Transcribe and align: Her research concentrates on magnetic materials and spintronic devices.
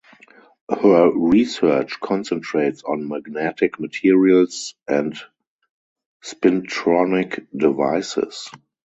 Her 0.81 1.11
research 1.13 1.99
concentrates 1.99 2.81
on 2.81 3.07
magnetic 3.07 3.79
materials 3.79 4.73
and 4.87 5.15
spintronic 6.25 7.45
devices. 7.55 8.49